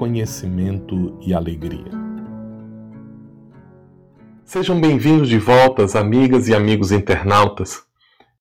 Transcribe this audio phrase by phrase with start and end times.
[0.00, 1.92] conhecimento e alegria.
[4.46, 7.82] Sejam bem-vindos de volta, amigas e amigos internautas.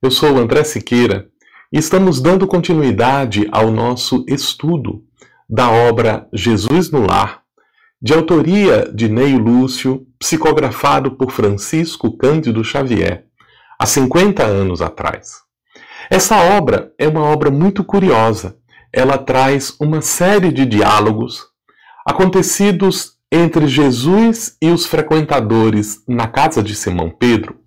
[0.02, 1.28] Eu sou André Siqueira
[1.70, 5.04] e estamos dando continuidade ao nosso estudo
[5.50, 7.42] da obra Jesus no Lar,
[8.02, 13.26] de autoria de Neio Lúcio, psicografado por Francisco Cândido Xavier,
[13.78, 15.42] há 50 anos atrás.
[16.10, 18.59] Essa obra é uma obra muito curiosa.
[18.92, 21.48] Ela traz uma série de diálogos
[22.06, 27.60] acontecidos entre Jesus e os frequentadores na casa de Simão Pedro,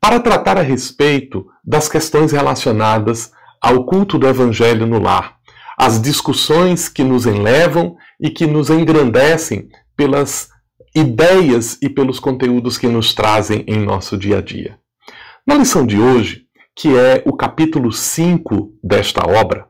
[0.00, 5.36] para tratar a respeito das questões relacionadas ao culto do Evangelho no lar,
[5.78, 10.50] as discussões que nos enlevam e que nos engrandecem pelas
[10.94, 14.78] ideias e pelos conteúdos que nos trazem em nosso dia a dia.
[15.46, 16.42] Na lição de hoje,
[16.76, 19.66] que é o capítulo 5 desta obra,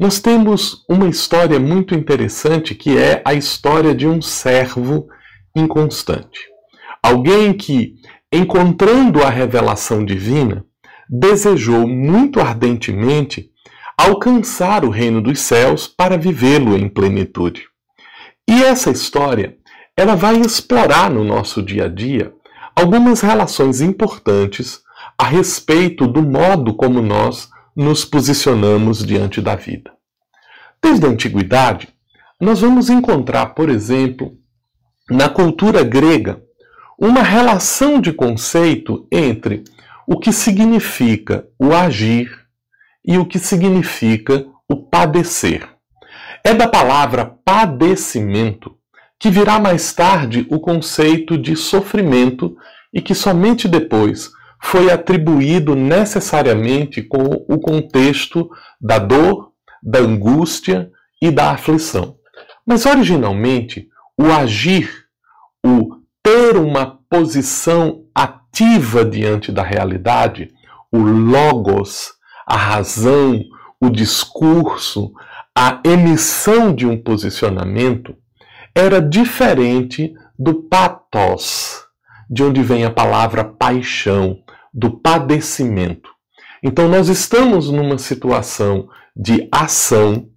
[0.00, 5.06] nós temos uma história muito interessante que é a história de um servo
[5.54, 6.40] inconstante.
[7.02, 7.96] Alguém que,
[8.32, 10.64] encontrando a revelação divina,
[11.06, 13.50] desejou muito ardentemente
[13.94, 17.66] alcançar o reino dos céus para vivê-lo em plenitude.
[18.48, 19.58] E essa história,
[19.94, 22.32] ela vai explorar no nosso dia a dia
[22.74, 24.80] algumas relações importantes
[25.18, 29.90] a respeito do modo como nós nos posicionamos diante da vida.
[30.82, 31.88] Desde a antiguidade,
[32.38, 34.36] nós vamos encontrar, por exemplo,
[35.08, 36.42] na cultura grega,
[36.98, 39.64] uma relação de conceito entre
[40.06, 42.30] o que significa o agir
[43.02, 45.66] e o que significa o padecer.
[46.44, 48.76] É da palavra padecimento
[49.18, 52.54] que virá mais tarde o conceito de sofrimento
[52.92, 54.30] e que somente depois
[54.62, 58.48] foi atribuído necessariamente com o contexto
[58.80, 60.90] da dor, da angústia
[61.20, 62.16] e da aflição.
[62.66, 63.88] Mas originalmente,
[64.18, 64.90] o agir,
[65.64, 70.50] o ter uma posição ativa diante da realidade,
[70.92, 72.12] o logos,
[72.46, 73.42] a razão,
[73.80, 75.12] o discurso,
[75.56, 78.14] a emissão de um posicionamento
[78.74, 81.84] era diferente do pathos,
[82.28, 84.38] de onde vem a palavra paixão,
[84.72, 86.10] do padecimento.
[86.62, 90.28] Então nós estamos numa situação de ação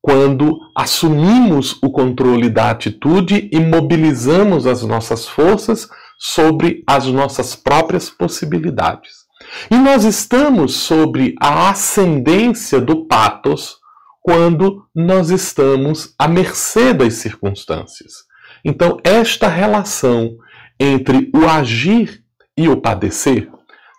[0.00, 5.88] quando assumimos o controle da atitude e mobilizamos as nossas forças
[6.18, 9.22] sobre as nossas próprias possibilidades.
[9.70, 13.76] E nós estamos sobre a ascendência do patos
[14.20, 18.24] quando nós estamos à mercê das circunstâncias.
[18.64, 20.36] Então, esta relação
[20.78, 22.22] entre o agir
[22.56, 23.50] e o padecer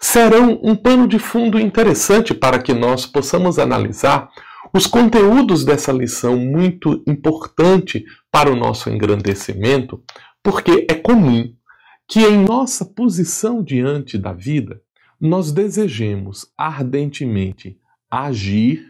[0.03, 4.29] serão um pano de fundo interessante para que nós possamos analisar
[4.73, 10.03] os conteúdos dessa lição muito importante para o nosso engrandecimento,
[10.43, 11.53] porque é comum
[12.05, 14.81] que em nossa posição diante da vida
[15.17, 17.79] nós desejemos ardentemente
[18.11, 18.85] agir,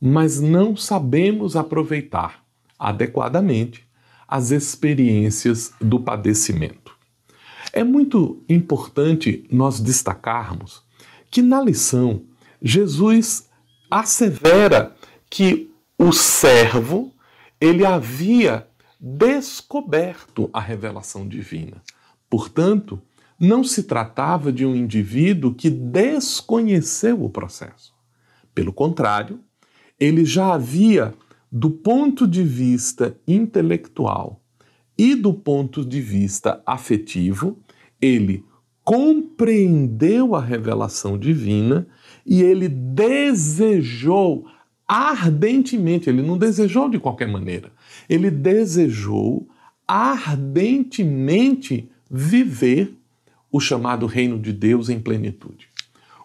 [0.00, 2.42] mas não sabemos aproveitar
[2.78, 3.86] adequadamente
[4.26, 6.83] as experiências do padecimento.
[7.76, 10.84] É muito importante nós destacarmos
[11.28, 12.22] que na lição
[12.62, 13.48] Jesus
[13.90, 14.94] assevera
[15.28, 15.68] que
[15.98, 17.12] o servo
[17.60, 18.64] ele havia
[19.00, 21.82] descoberto a revelação divina.
[22.30, 23.02] Portanto,
[23.40, 27.92] não se tratava de um indivíduo que desconheceu o processo.
[28.54, 29.40] Pelo contrário,
[29.98, 31.12] ele já havia,
[31.50, 34.40] do ponto de vista intelectual
[34.96, 37.63] e do ponto de vista afetivo,
[38.04, 38.44] ele
[38.84, 41.86] compreendeu a revelação divina
[42.26, 44.46] e ele desejou
[44.86, 47.72] ardentemente, ele não desejou de qualquer maneira,
[48.08, 49.48] ele desejou
[49.88, 52.94] ardentemente viver
[53.50, 55.68] o chamado reino de Deus em plenitude.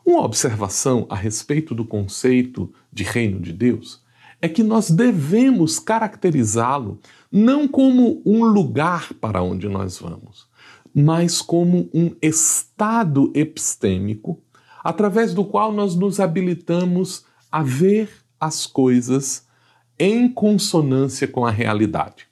[0.06, 4.04] Uma observação a respeito do conceito de reino de Deus
[4.42, 7.00] é que nós devemos caracterizá-lo
[7.32, 10.49] não como um lugar para onde nós vamos,
[10.94, 14.42] mas como um estado epistêmico
[14.84, 18.10] através do qual nós nos habilitamos a ver
[18.40, 19.46] as coisas
[19.98, 22.28] em consonância com a realidade.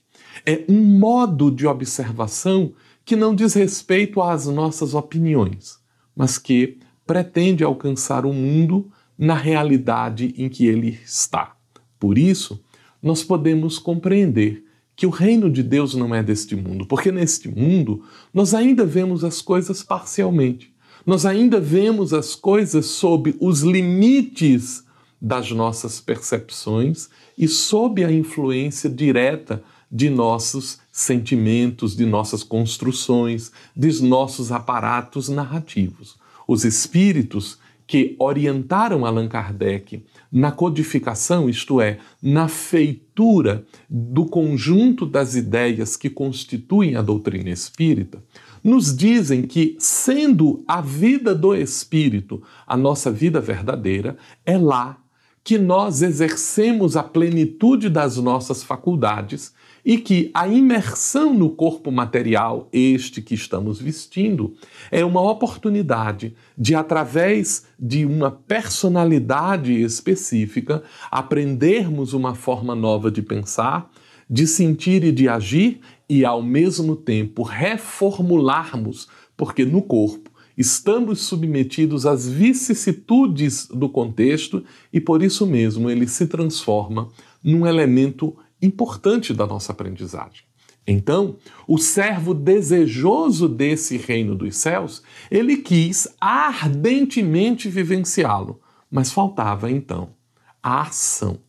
[0.46, 2.74] É um modo de observação
[3.04, 5.80] que não diz respeito às nossas opiniões,
[6.16, 11.56] mas que pretende alcançar o mundo na realidade em que ele está.
[12.00, 12.64] Por isso,
[13.02, 14.64] nós podemos compreender
[14.98, 18.04] que o reino de Deus não é deste mundo, porque neste mundo
[18.34, 20.74] nós ainda vemos as coisas parcialmente.
[21.06, 24.84] Nós ainda vemos as coisas sob os limites
[25.22, 34.02] das nossas percepções e sob a influência direta de nossos sentimentos, de nossas construções, dos
[34.02, 36.18] nossos aparatos narrativos.
[36.48, 45.36] Os espíritos que orientaram Allan Kardec na codificação, isto é, na feitura do conjunto das
[45.36, 48.22] ideias que constituem a doutrina espírita,
[48.62, 54.98] nos dizem que, sendo a vida do espírito a nossa vida verdadeira, é lá
[55.42, 59.54] que nós exercemos a plenitude das nossas faculdades
[59.88, 64.54] e que a imersão no corpo material, este que estamos vestindo,
[64.92, 73.90] é uma oportunidade de, através de uma personalidade específica, aprendermos uma forma nova de pensar,
[74.30, 75.80] de sentir e de agir
[76.10, 79.08] e, ao mesmo tempo, reformularmos,
[79.38, 86.28] porque no corpo estamos submetidos às vicissitudes do contexto e, por isso mesmo, ele se
[86.28, 87.08] transforma
[87.42, 90.44] num elemento importante da nossa aprendizagem.
[90.88, 91.36] Então,
[91.68, 100.16] o servo desejoso desse reino dos céus, ele quis ardentemente vivenciá-lo, mas faltava então
[100.64, 101.40] a ação,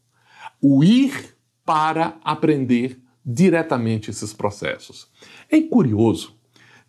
[0.60, 5.06] o ir para aprender diretamente esses processos.
[5.48, 6.36] É curioso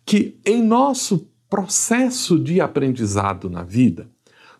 [0.04, 4.10] que em nosso processo de aprendizado na vida,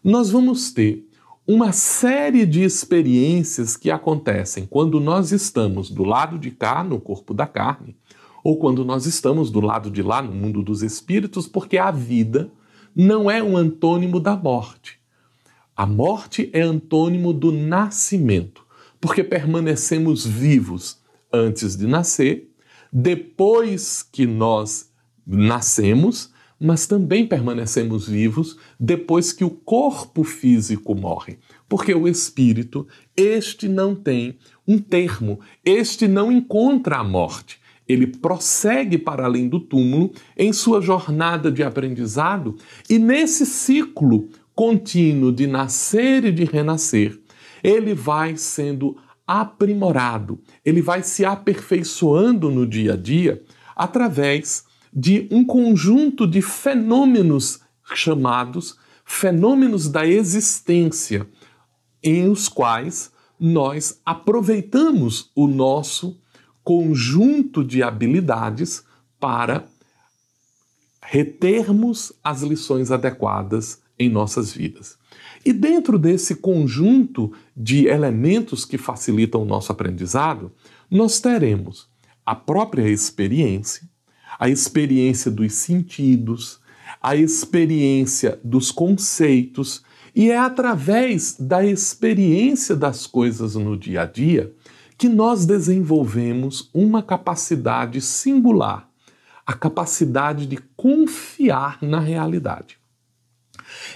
[0.02, 1.08] nós vamos ter
[1.52, 7.34] uma série de experiências que acontecem quando nós estamos do lado de cá, no corpo
[7.34, 7.96] da carne,
[8.44, 12.52] ou quando nós estamos do lado de lá, no mundo dos espíritos, porque a vida
[12.94, 15.00] não é um antônimo da morte.
[15.76, 18.64] A morte é antônimo do nascimento,
[19.00, 21.00] porque permanecemos vivos
[21.32, 22.48] antes de nascer,
[22.92, 24.88] depois que nós
[25.26, 31.38] nascemos, mas também permanecemos vivos depois que o corpo físico morre.
[31.66, 32.86] Porque o espírito,
[33.16, 34.36] este não tem
[34.68, 37.58] um termo, este não encontra a morte.
[37.88, 42.56] Ele prossegue para além do túmulo em sua jornada de aprendizado
[42.88, 47.18] e nesse ciclo contínuo de nascer e de renascer,
[47.64, 48.96] ele vai sendo
[49.26, 53.42] aprimorado, ele vai se aperfeiçoando no dia a dia
[53.74, 57.60] através de um conjunto de fenômenos
[57.94, 58.78] chamados
[59.10, 61.26] fenômenos da existência,
[62.00, 63.10] em os quais
[63.40, 66.16] nós aproveitamos o nosso
[66.62, 68.84] conjunto de habilidades
[69.18, 69.64] para
[71.02, 74.96] retermos as lições adequadas em nossas vidas.
[75.44, 80.52] E dentro desse conjunto de elementos que facilitam o nosso aprendizado,
[80.88, 81.88] nós teremos
[82.24, 83.88] a própria experiência,
[84.38, 86.60] a experiência dos sentidos,
[87.02, 89.82] a experiência dos conceitos,
[90.14, 94.52] e é através da experiência das coisas no dia a dia
[94.98, 98.88] que nós desenvolvemos uma capacidade singular,
[99.46, 102.78] a capacidade de confiar na realidade.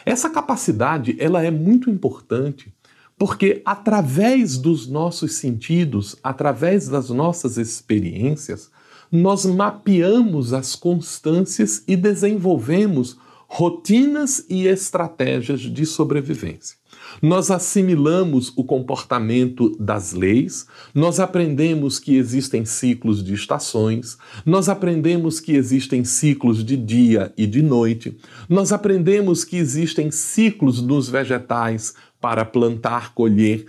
[0.06, 2.72] Essa capacidade, ela é muito importante
[3.18, 8.70] porque através dos nossos sentidos, através das nossas experiências,
[9.10, 16.76] nós mapeamos as constâncias e desenvolvemos rotinas e estratégias de sobrevivência.
[17.22, 25.38] Nós assimilamos o comportamento das leis, nós aprendemos que existem ciclos de estações, nós aprendemos
[25.38, 28.16] que existem ciclos de dia e de noite,
[28.48, 33.66] nós aprendemos que existem ciclos nos vegetais para plantar, colher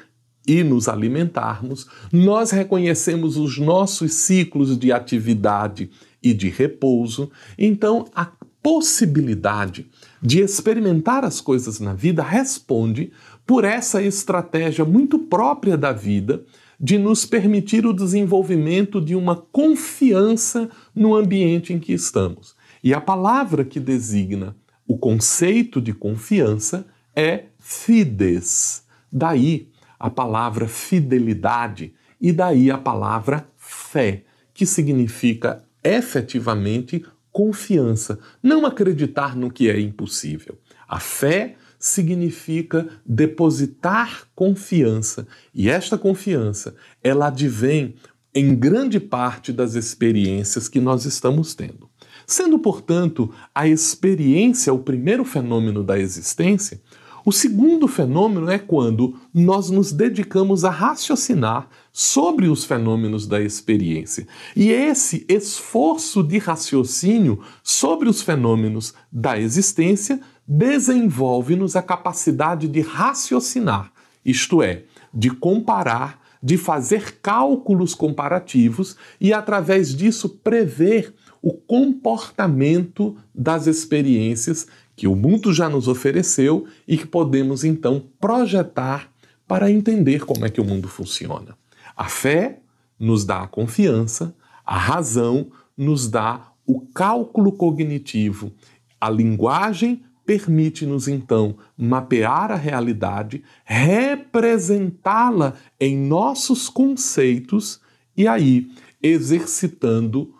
[0.48, 5.90] e nos alimentarmos, nós reconhecemos os nossos ciclos de atividade
[6.22, 9.88] e de repouso, então a possibilidade
[10.22, 13.12] de experimentar as coisas na vida responde
[13.46, 16.44] por essa estratégia muito própria da vida
[16.80, 22.56] de nos permitir o desenvolvimento de uma confiança no ambiente em que estamos.
[22.84, 24.56] E a palavra que designa
[24.88, 26.86] o conceito de confiança
[27.16, 28.84] é fides.
[29.12, 34.24] Daí a palavra fidelidade e daí a palavra fé,
[34.54, 40.58] que significa efetivamente confiança, não acreditar no que é impossível.
[40.88, 47.96] A fé significa depositar confiança, e esta confiança, ela advém
[48.34, 51.90] em grande parte das experiências que nós estamos tendo.
[52.28, 56.82] Sendo, portanto, a experiência o primeiro fenômeno da existência,
[57.25, 64.27] o segundo fenômeno é quando nós nos dedicamos a raciocinar sobre os fenômenos da experiência.
[64.55, 73.91] E esse esforço de raciocínio sobre os fenômenos da existência desenvolve-nos a capacidade de raciocinar,
[74.24, 81.12] isto é, de comparar, de fazer cálculos comparativos e, através disso, prever
[81.46, 89.12] o comportamento das experiências que o mundo já nos ofereceu e que podemos então projetar
[89.48, 91.56] para entender como é que o mundo funciona.
[91.96, 92.62] A fé
[93.00, 94.36] nos dá a confiança,
[94.66, 98.52] a razão nos dá o cálculo cognitivo,
[99.00, 107.80] a linguagem permite-nos então mapear a realidade, representá-la em nossos conceitos
[108.18, 108.68] e aí
[109.00, 110.34] exercitando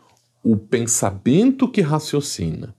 [0.46, 2.76] o pensamento que raciocina,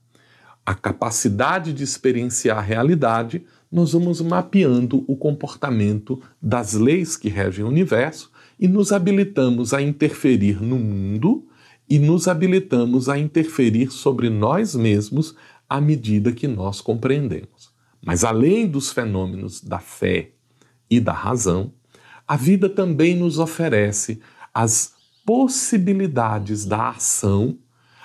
[0.65, 7.65] a capacidade de experienciar a realidade, nós vamos mapeando o comportamento das leis que regem
[7.65, 11.45] o universo e nos habilitamos a interferir no mundo
[11.91, 15.35] e nos habilitamos a interferir sobre nós mesmos
[15.69, 17.75] à medida que nós compreendemos.
[18.01, 20.31] Mas além dos fenômenos da fé
[20.89, 21.73] e da razão,
[22.29, 24.21] a vida também nos oferece
[24.55, 24.96] as
[25.27, 27.59] possibilidades da ação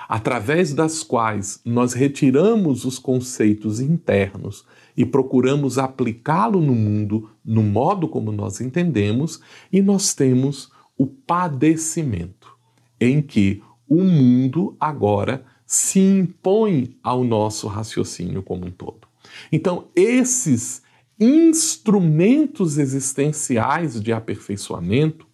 [0.09, 4.65] através das quais nós retiramos os conceitos internos
[4.97, 9.39] e procuramos aplicá-lo no mundo no modo como nós entendemos,
[9.71, 12.53] e nós temos o padecimento,
[12.99, 19.07] em que o mundo agora se impõe ao nosso raciocínio como um todo.
[19.51, 20.81] Então, esses
[21.19, 25.25] instrumentos existenciais de aperfeiçoamento,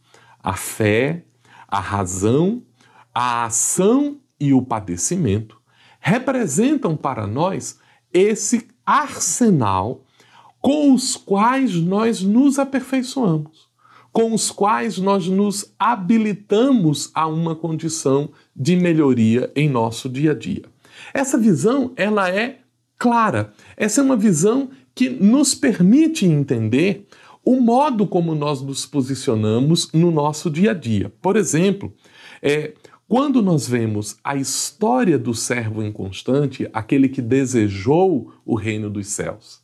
[0.41, 1.24] a fé,
[1.67, 2.63] a razão,
[3.13, 5.57] a ação e o padecimento
[6.00, 7.79] representam para nós
[8.13, 10.05] esse arsenal
[10.62, 13.67] com os quais nós nos aperfeiçoamos,
[14.12, 20.36] com os quais nós nos habilitamos a uma condição de melhoria em nosso dia a
[20.36, 20.63] dia.
[21.13, 22.59] Essa visão, ela é
[22.97, 23.53] clara.
[23.75, 27.07] Essa é uma visão que nos permite entender
[27.48, 31.13] o modo como nós nos posicionamos no nosso dia a dia.
[31.22, 31.94] Por exemplo,
[32.42, 32.74] é,
[33.08, 39.62] quando nós vemos a história do servo inconstante, aquele que desejou o reino dos céus,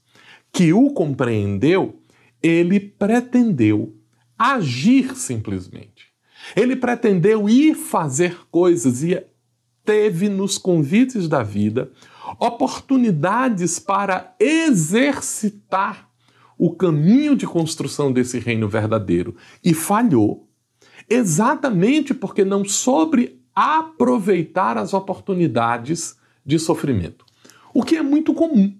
[0.50, 2.00] que o compreendeu,
[2.42, 3.94] ele pretendeu
[4.40, 6.08] agir simplesmente.
[6.56, 9.22] Ele pretendeu ir fazer coisas e
[9.84, 11.92] teve nos convites da vida
[12.40, 16.13] oportunidades para exercitar
[16.58, 20.48] o caminho de construção desse reino verdadeiro e falhou
[21.10, 27.26] exatamente porque não soube aproveitar as oportunidades de sofrimento.
[27.74, 28.76] O que é muito comum,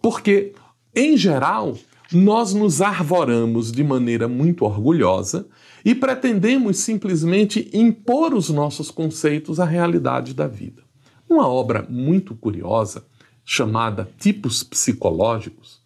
[0.00, 0.54] porque,
[0.94, 1.76] em geral,
[2.12, 5.48] nós nos arvoramos de maneira muito orgulhosa
[5.84, 10.82] e pretendemos simplesmente impor os nossos conceitos à realidade da vida.
[11.28, 13.06] Uma obra muito curiosa,
[13.44, 15.81] chamada Tipos Psicológicos,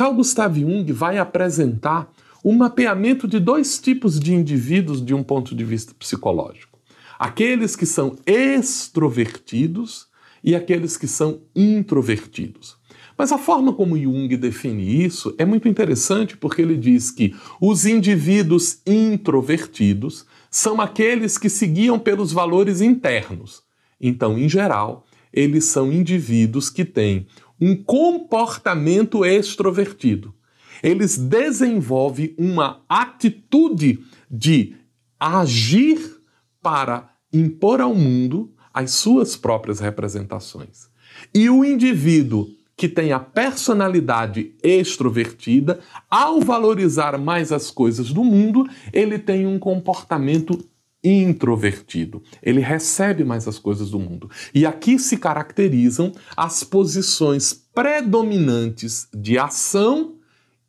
[0.00, 2.10] Carl Gustav Jung vai apresentar
[2.42, 6.78] o mapeamento de dois tipos de indivíduos de um ponto de vista psicológico:
[7.18, 10.06] aqueles que são extrovertidos
[10.42, 12.78] e aqueles que são introvertidos.
[13.18, 17.84] Mas a forma como Jung define isso é muito interessante porque ele diz que os
[17.84, 23.62] indivíduos introvertidos são aqueles que seguiam pelos valores internos.
[24.00, 27.26] Então, em geral, eles são indivíduos que têm
[27.60, 30.34] um comportamento extrovertido
[30.82, 34.00] eles desenvolvem uma atitude
[34.30, 34.74] de
[35.18, 35.98] agir
[36.62, 40.88] para impor ao mundo as suas próprias representações.
[41.34, 48.66] E o indivíduo que tem a personalidade extrovertida, ao valorizar mais as coisas do mundo,
[48.90, 50.58] ele tem um comportamento
[51.02, 52.22] introvertido.
[52.42, 54.30] Ele recebe mais as coisas do mundo.
[54.54, 60.16] E aqui se caracterizam as posições predominantes de ação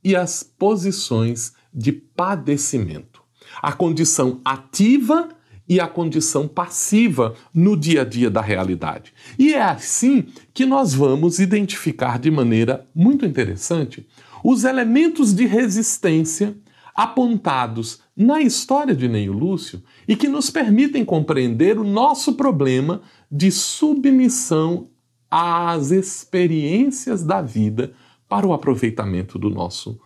[0.04, 3.22] e as posições de padecimento.
[3.62, 5.30] A condição ativa
[5.68, 9.14] e a condição passiva no dia a dia da realidade.
[9.38, 14.06] E é assim que nós vamos identificar de maneira muito interessante
[14.44, 16.56] os elementos de resistência
[17.01, 23.50] apontados na história de Neio Lúcio e que nos permitem compreender o nosso problema de
[23.50, 24.88] submissão
[25.29, 27.91] às experiências da vida
[28.29, 30.00] para o aproveitamento do nosso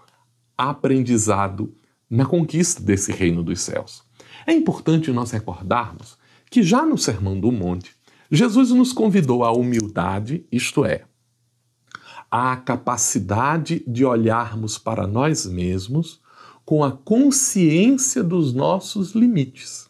[0.58, 1.76] aprendizado
[2.10, 4.02] na conquista desse reino dos céus.
[4.48, 6.18] É importante nós recordarmos
[6.50, 7.94] que já no Sermão do Monte,
[8.32, 11.04] Jesus nos convidou à humildade, isto é,
[12.32, 16.24] à capacidade de olharmos para nós mesmos
[16.66, 19.88] com a consciência dos nossos limites,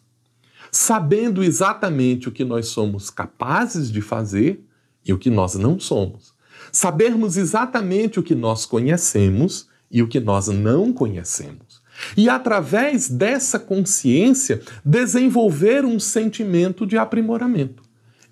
[0.70, 4.62] sabendo exatamente o que nós somos capazes de fazer
[5.04, 6.34] e o que nós não somos.
[6.70, 11.80] Sabermos exatamente o que nós conhecemos e o que nós não conhecemos.
[12.14, 17.82] E através dessa consciência, desenvolver um sentimento de aprimoramento.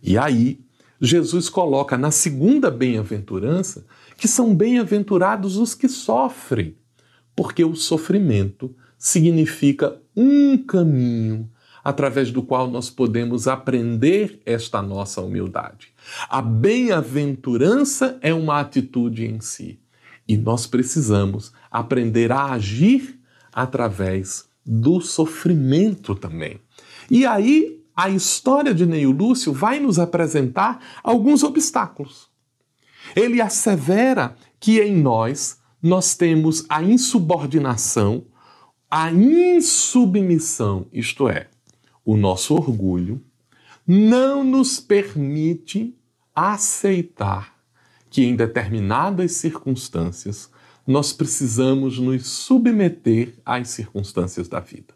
[0.03, 0.61] E aí,
[1.01, 3.87] Jesus coloca na segunda bem-aventurança
[4.19, 6.77] que são bem-aventurados os que sofrem,
[7.35, 11.51] porque o sofrimento significa um caminho
[11.83, 15.89] através do qual nós podemos aprender esta nossa humildade.
[16.31, 19.79] A bem-aventurança é uma atitude em si
[20.27, 23.21] e nós precisamos aprender a agir
[23.53, 26.59] através do sofrimento também.
[27.11, 32.29] E aí a história de Neio Lúcio vai nos apresentar alguns obstáculos.
[33.15, 38.25] Ele assevera que em nós nós temos a insubordinação,
[38.91, 41.49] a insubmissão, isto é,
[42.03, 43.23] o nosso orgulho
[43.87, 45.95] não nos permite
[46.35, 47.55] aceitar
[48.09, 50.51] que em determinadas circunstâncias
[50.87, 54.95] nós precisamos nos submeter às circunstâncias da vida.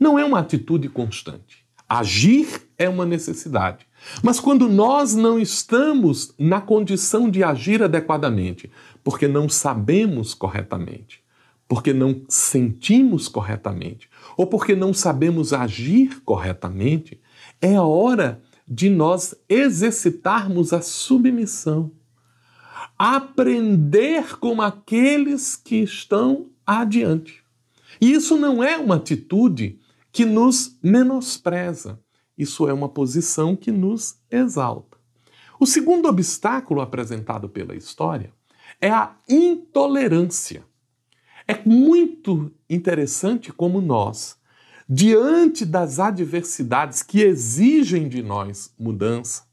[0.00, 1.66] Não é uma atitude constante.
[1.86, 3.86] Agir é uma necessidade.
[4.22, 8.70] Mas quando nós não estamos na condição de agir adequadamente,
[9.02, 11.22] porque não sabemos corretamente,
[11.66, 17.20] porque não sentimos corretamente, ou porque não sabemos agir corretamente,
[17.60, 21.90] é a hora de nós exercitarmos a submissão
[22.98, 27.42] aprender com aqueles que estão adiante.
[28.00, 29.78] E isso não é uma atitude
[30.12, 31.98] que nos menospreza,
[32.36, 34.98] isso é uma posição que nos exalta.
[35.58, 38.32] O segundo obstáculo apresentado pela história
[38.80, 40.64] é a intolerância.
[41.46, 44.36] É muito interessante como nós,
[44.88, 49.44] diante das adversidades que exigem de nós mudança,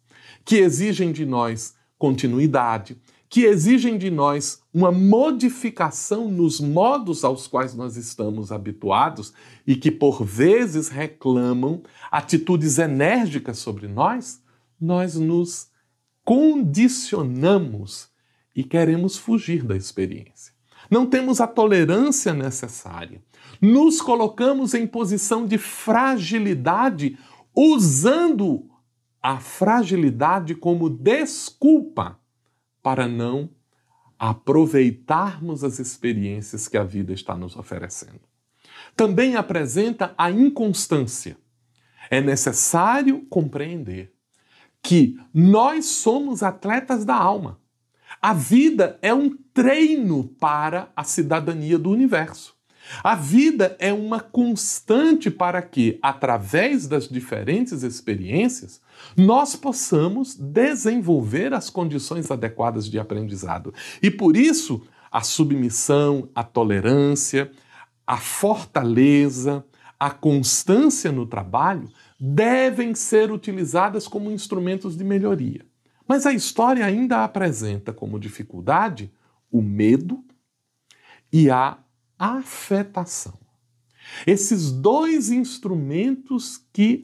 [0.44, 3.00] que exigem de nós continuidade,
[3.32, 9.34] que exigem de nós uma modificação nos modos aos quais nós estamos habituados
[9.66, 14.44] e que por vezes reclamam atitudes enérgicas sobre nós,
[14.80, 15.70] nós nos
[16.26, 18.10] condicionamos
[18.54, 20.54] e queremos fugir da experiência.
[20.90, 23.24] Não temos a tolerância necessária.
[23.62, 27.18] Nos colocamos em posição de fragilidade,
[27.56, 28.70] usando
[29.24, 32.20] a fragilidade como desculpa
[32.82, 33.50] para não
[34.18, 38.22] aproveitarmos as experiências que a vida está nos oferecendo.
[38.96, 41.38] Também apresenta a inconstância.
[42.10, 44.14] É necessário compreender
[44.84, 47.60] que nós somos atletas da alma.
[48.22, 52.56] A vida é um treino para a cidadania do universo.
[53.04, 58.82] A vida é uma constante para que, através das diferentes experiências,
[59.16, 63.74] nós possamos desenvolver as condições adequadas de aprendizado.
[64.02, 67.52] E por isso, a submissão, a tolerância,
[68.06, 69.66] a fortaleza,
[70.00, 75.66] a constância no trabalho devem ser utilizadas como instrumentos de melhoria.
[76.08, 79.12] Mas a história ainda apresenta como dificuldade
[79.52, 80.24] o medo
[81.32, 81.78] e a
[82.22, 83.34] afetação.
[84.28, 87.04] Esses dois instrumentos que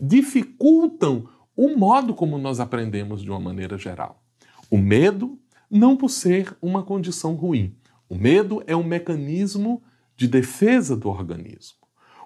[0.00, 4.20] dificultam o modo como nós aprendemos de uma maneira geral.
[4.68, 5.38] O medo,
[5.70, 7.76] não por ser uma condição ruim.
[8.08, 9.80] O medo é um mecanismo
[10.16, 11.78] de defesa do organismo.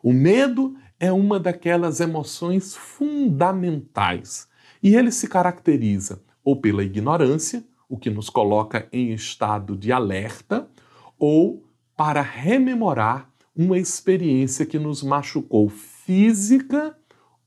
[0.03, 4.49] O medo é uma daquelas emoções fundamentais
[4.83, 10.69] e ele se caracteriza ou pela ignorância, o que nos coloca em estado de alerta,
[11.19, 11.66] ou
[11.97, 16.97] para rememorar uma experiência que nos machucou física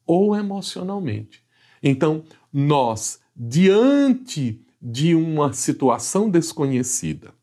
[0.06, 1.44] ou emocionalmente.
[1.84, 7.34] Então, nós, diante de uma situação desconhecida,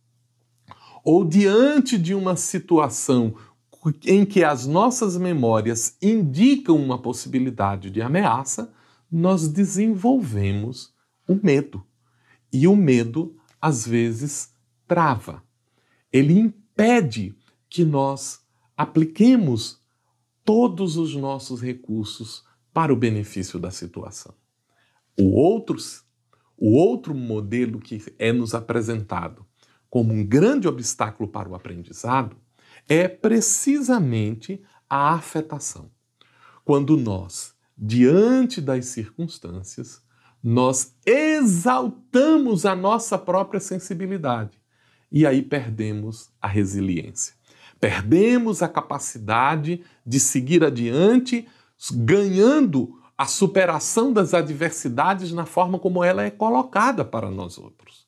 [1.05, 3.37] ou diante de uma situação
[4.05, 8.75] em que as nossas memórias indicam uma possibilidade de ameaça,
[9.11, 10.93] nós desenvolvemos
[11.29, 11.85] o medo.
[12.53, 14.51] E o medo, às vezes,
[14.89, 15.47] trava
[16.13, 17.35] ele impede
[17.71, 18.41] que nós
[18.77, 19.81] apliquemos
[20.45, 24.35] todos os nossos recursos para o benefício da situação.
[25.19, 25.79] O outro,
[26.57, 29.47] o outro modelo que é nos apresentado
[29.89, 32.37] como um grande obstáculo para o aprendizado
[32.87, 35.91] é precisamente a afetação.
[36.63, 40.03] Quando nós, diante das circunstâncias,
[40.43, 44.56] nós exaltamos a nossa própria sensibilidade
[45.11, 47.35] e aí perdemos a resiliência.
[47.79, 51.47] Perdemos a capacidade de seguir adiante,
[51.93, 58.07] ganhando a superação das adversidades na forma como ela é colocada para nós outros.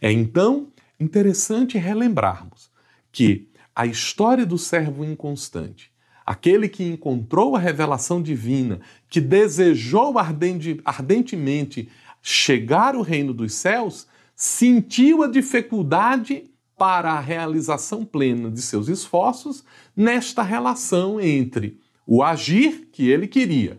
[0.00, 2.70] É então interessante relembrarmos
[3.12, 5.90] que a história do servo inconstante,
[6.26, 11.88] aquele que encontrou a revelação divina, que desejou ardente, ardentemente
[12.22, 14.06] chegar ao reino dos céus,
[14.40, 19.62] sentiu a dificuldade para a realização plena de seus esforços
[19.94, 23.78] nesta relação entre o agir que ele queria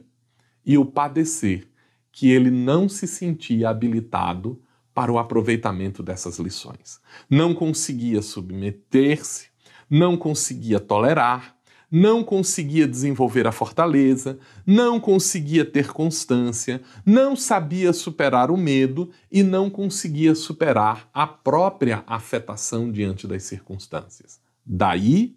[0.63, 1.67] e o padecer
[2.11, 4.61] que ele não se sentia habilitado
[4.93, 7.01] para o aproveitamento dessas lições.
[7.27, 9.47] Não conseguia submeter-se,
[9.89, 11.57] não conseguia tolerar,
[11.91, 19.43] não conseguia desenvolver a fortaleza, não conseguia ter constância, não sabia superar o medo e
[19.43, 24.39] não conseguia superar a própria afetação diante das circunstâncias.
[24.65, 25.35] Daí,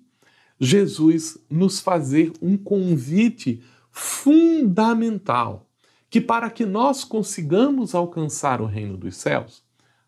[0.60, 5.68] Jesus nos fazer um convite fundamental
[6.08, 9.64] que para que nós consigamos alcançar o reino dos céus,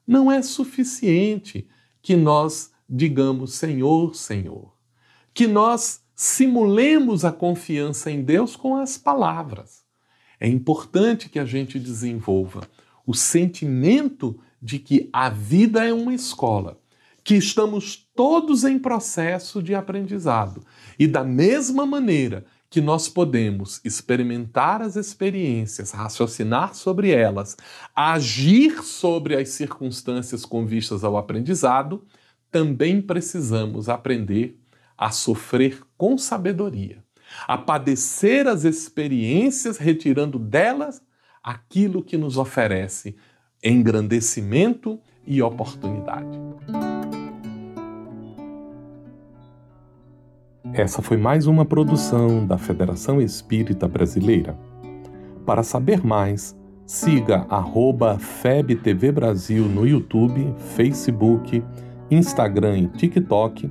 [0.07, 1.67] não é suficiente
[2.01, 4.73] que nós digamos Senhor, Senhor,
[5.35, 9.85] que nós simulemos a confiança em Deus com as palavras.
[10.41, 12.63] É importante que a gente desenvolva
[13.07, 16.81] o sentimento de que a vida é uma escola,
[17.23, 20.65] que estamos todos em processo de aprendizado.
[20.99, 27.57] E da mesma maneira que nós podemos experimentar as experiências, raciocinar sobre elas,
[27.95, 32.05] agir sobre as circunstâncias com vistas ao aprendizado,
[32.51, 34.59] também precisamos aprender
[34.97, 37.03] a sofrer com sabedoria,
[37.47, 41.03] a padecer as experiências, retirando delas
[41.43, 43.17] aquilo que nos oferece
[43.63, 46.39] engrandecimento e oportunidade.
[50.73, 54.59] Essa foi mais uma produção da Federação Espírita Brasileira.
[55.47, 57.47] Para saber mais, siga
[58.19, 61.63] FebTV Brasil no YouTube, Facebook,
[62.11, 63.71] Instagram e TikTok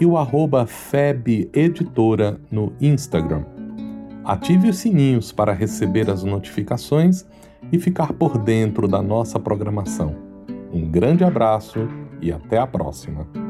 [0.00, 3.44] e o arroba FEB Editora no Instagram.
[4.24, 7.26] Ative os sininhos para receber as notificações
[7.70, 10.16] e ficar por dentro da nossa programação.
[10.72, 11.86] Um grande abraço
[12.22, 13.49] e até a próxima!